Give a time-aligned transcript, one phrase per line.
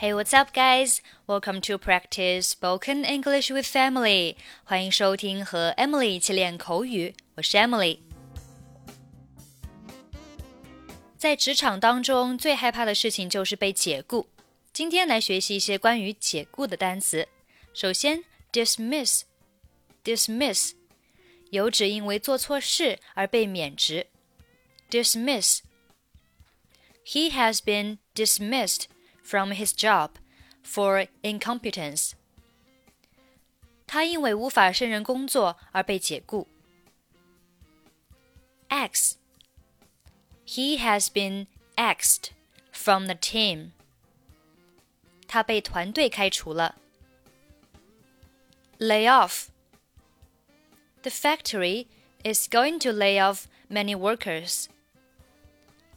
[0.00, 1.02] Hey, what's up, guys?
[1.26, 4.36] Welcome to practice spoken English with Emily.
[4.64, 7.98] 欢迎收听和 Emily 一起练口语，我是 Emily。
[11.18, 14.26] 在职场当中，最害怕的事情就是被解雇。
[14.72, 17.28] 今天来学习一些关于解雇的单词。
[17.74, 20.70] 首先，dismiss，dismiss，
[21.50, 24.06] 有指因为做错事而被免职。
[24.90, 25.58] dismiss。
[27.04, 28.84] He has been dismissed
[29.30, 30.10] from his job
[30.60, 32.14] for incompetence。
[33.86, 36.48] 他因为无法胜任工作而被解雇。
[38.68, 39.14] Axe.
[40.46, 42.30] He has been axed
[42.72, 43.70] from the team.
[45.28, 46.74] 他被团队开除了。
[48.78, 49.46] Lay off.
[51.02, 51.86] The factory
[52.24, 54.66] is going to lay off many workers.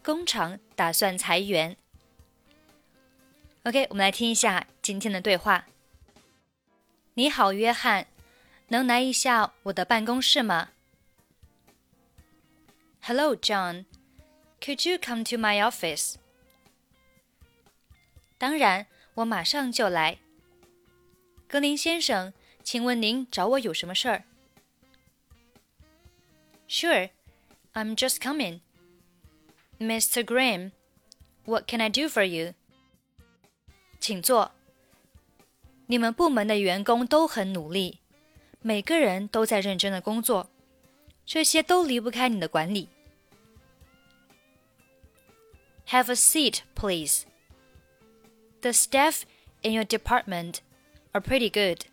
[0.04, 1.77] 工厂打算裁员。
[3.66, 5.66] OK，我们来听一下今天的对话。
[7.13, 8.07] 你好，约翰，
[8.68, 10.71] 能来一下我的办公室吗
[13.04, 13.85] ？Hello, John.
[14.60, 16.15] Could you come to my office?
[18.38, 20.18] 当然，我马上就来。
[21.48, 22.34] 格林先生，
[22.66, 24.23] 请问您找我有什么事儿
[26.68, 27.12] ？Sure,
[27.73, 28.60] I'm just coming.
[29.79, 30.21] Mr.
[30.26, 30.71] Green,
[31.45, 32.55] what can I do for you?
[34.02, 34.52] 请坐。
[35.87, 38.01] 你们部门的员工都很努力，
[38.60, 40.51] 每个人都在认真的工作，
[41.24, 42.88] 这些都离不开你的管理。
[45.88, 47.23] Have a seat, please.
[48.60, 49.23] The staff
[49.63, 50.57] in your department
[51.13, 51.87] are pretty good.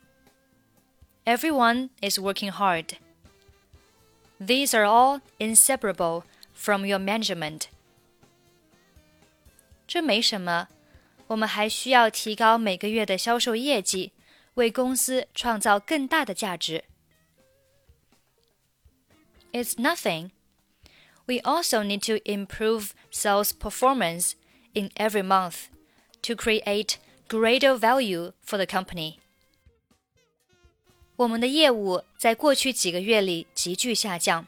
[1.23, 2.97] Everyone is working hard.
[4.39, 7.67] These are all inseparable from your management.
[9.87, 10.67] 这没什么，
[11.29, 14.11] 我们还需要提高每个月的销售业绩，
[14.55, 16.83] 为公司创造更大的价值。
[19.51, 20.31] It's nothing.
[21.25, 24.33] We also need to improve sales performance
[24.73, 25.65] in every month
[26.21, 29.15] to create greater value for the company.
[31.15, 34.45] 我们的业务在过去几个月里急剧下降，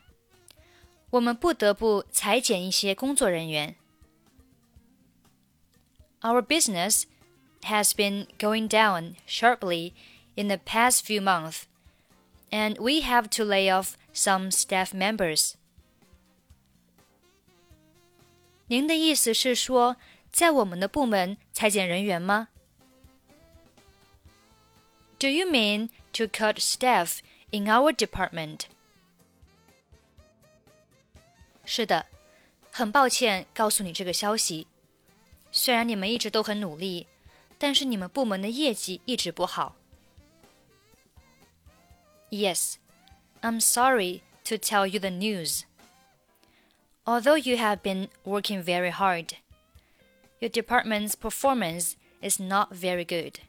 [1.11, 3.75] 我们不得不裁减一些工作人员。
[6.21, 7.05] Our business
[7.63, 9.93] has been going down sharply
[10.35, 11.65] in the past few months,
[12.51, 15.53] and we have to lay off some staff members.
[18.67, 19.95] 您的意思是说，
[20.31, 22.49] 在我们的部门裁减人员吗？
[25.19, 27.19] Do you mean to cut staff
[27.51, 28.65] in our department?
[31.65, 32.05] 是的，
[32.71, 34.67] 很抱歉告诉你这个消息。
[35.51, 37.07] 虽然你们一直都很努力，
[37.57, 39.75] 但是你们部门的业绩一直不好。
[42.29, 42.75] Yes,
[43.41, 45.63] I'm sorry to tell you the news.
[47.05, 49.37] Although you have been working very hard,
[50.39, 53.39] your department's performance is not very good.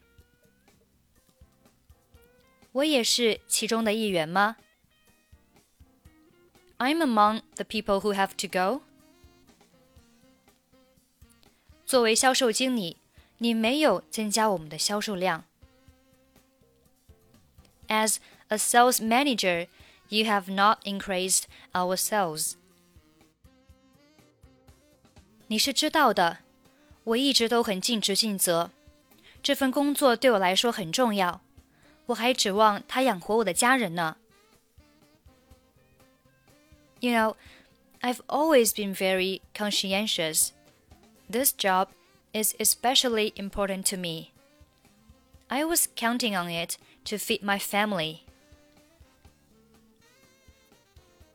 [2.73, 4.57] 我也是其中的一员吗？
[6.79, 8.83] I'm among the people who have to go.
[11.93, 12.97] 作为销售经理，
[13.39, 15.45] 你没有增加我们的销售量。
[17.89, 18.17] As
[18.49, 19.69] a sales manager,
[20.09, 22.55] you have not increased our sales.
[25.47, 26.39] 你是知道的，
[27.05, 28.71] 我一直都很尽职尽责，
[29.43, 31.41] 这份工作对我来说很重要，
[32.07, 34.19] 我还指望它养活我的家人呢。
[37.01, 37.37] You know,
[38.03, 40.51] I've always been very conscientious.
[41.33, 41.89] This job
[42.33, 44.33] is especially important to me.
[45.49, 48.21] I was counting on it to feed my family.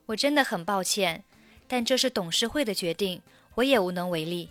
[0.07, 1.23] 我真的很抱歉，
[1.67, 3.21] 但这是董事会的决定，
[3.55, 4.49] 我也无能为力。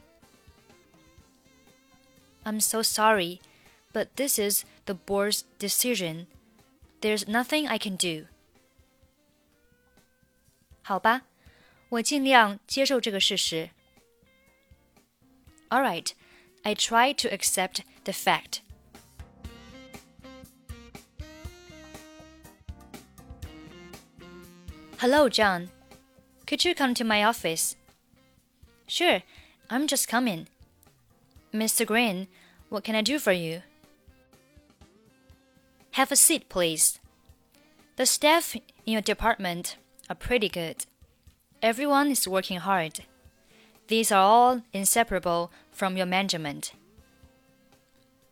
[2.44, 3.40] I'm so sorry,
[3.92, 6.26] but this is the board's decision.
[7.00, 8.26] There's nothing I can do.
[10.82, 11.22] 好吧，
[11.90, 13.70] 我尽量接受这个事实。
[15.71, 16.13] All right,
[16.65, 18.61] I try to accept the fact.
[24.99, 25.69] Hello, John.
[26.45, 27.75] Could you come to my office?
[28.87, 29.21] Sure,
[29.69, 30.47] I'm just coming.
[31.53, 31.85] Mr.
[31.85, 32.27] Green,
[32.69, 33.61] what can I do for you?
[35.91, 36.99] Have a seat, please.
[37.95, 39.77] The staff in your department
[40.09, 40.85] are pretty good.
[41.61, 43.01] Everyone is working hard.
[43.87, 46.73] These are all inseparable from your management.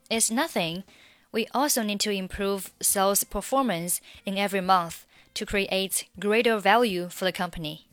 [0.09, 0.83] is nothing.
[1.31, 7.25] We also need to improve sales performance in every month to create greater value for
[7.25, 7.87] the company.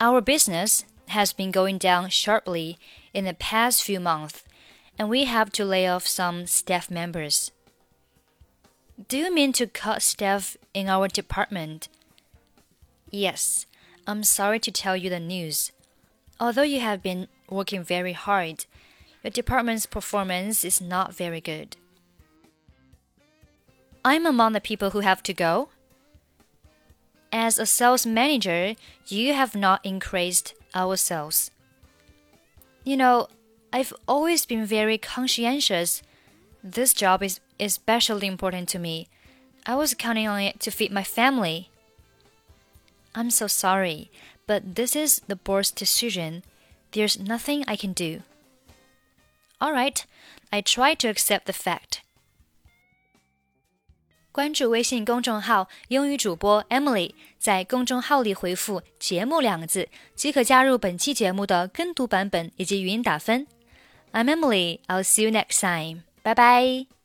[0.00, 2.78] Our business has been going down sharply
[3.12, 4.44] in the past few months,
[4.98, 7.52] and we have to lay off some staff members.
[9.08, 11.88] Do you mean to cut staff in our department?
[13.10, 13.66] Yes,
[14.06, 15.72] I'm sorry to tell you the news.
[16.40, 18.64] Although you have been working very hard,
[19.22, 21.76] your department's performance is not very good.
[24.02, 25.68] I'm among the people who have to go.
[27.30, 28.74] As a sales manager,
[29.06, 31.50] you have not increased our sales.
[32.82, 33.28] You know,
[33.72, 36.02] I've always been very conscientious.
[36.64, 39.08] This job is especially important to me.
[39.66, 41.68] I was counting on it to feed my family.
[43.14, 44.10] I'm so sorry,
[44.49, 46.43] but this is the board's decision.
[46.91, 48.21] There's nothing I can do.
[49.59, 50.03] All right,
[50.51, 51.99] I try to accept the fact.
[54.31, 63.47] 关注微信公众号“英语主播 Emily”，在公众号里回复“节目”两个字，即可加入本期节目的跟读版本以及语音打分。
[64.11, 64.79] I'm Emily.
[64.87, 66.03] I'll see you next time.
[66.23, 66.98] Bye bye.